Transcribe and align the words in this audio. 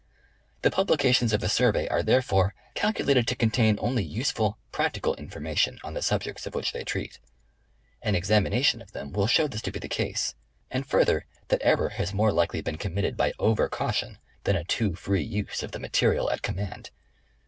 The 0.63 0.71
publications 0.71 1.31
of 1.31 1.41
the 1.41 1.47
Survey 1.47 1.87
are, 1.87 2.01
therefore, 2.01 2.55
calculated 2.73 3.27
to 3.27 3.35
con 3.35 3.51
tain 3.51 3.77
only 3.79 4.03
useful, 4.03 4.57
practical 4.71 5.13
information, 5.13 5.77
on 5.83 5.93
the 5.93 6.01
subjects 6.01 6.47
of 6.47 6.55
which 6.55 6.71
they 6.71 6.83
treat. 6.83 7.19
An 8.01 8.15
examination 8.15 8.81
of 8.81 8.93
them 8.93 9.11
will 9.11 9.27
show 9.27 9.45
this 9.47 9.61
to 9.61 9.71
be 9.71 9.77
the 9.77 9.87
case, 9.87 10.33
and 10.71 10.87
further, 10.87 11.27
that 11.49 11.61
error 11.63 11.89
has 11.89 12.15
more 12.15 12.31
likely 12.31 12.61
been 12.61 12.79
committed 12.79 13.15
by 13.15 13.33
over 13.37 13.69
caution, 13.69 14.17
than 14.43 14.55
a 14.55 14.63
too 14.63 14.95
free 14.95 15.21
use 15.21 15.61
of 15.61 15.71
the 15.71 15.77
material 15.77 16.31
at 16.31 16.41
command. 16.41 16.89